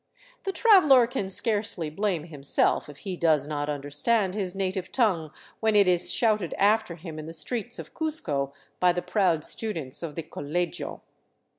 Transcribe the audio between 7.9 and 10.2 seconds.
Cuzco by the proud students of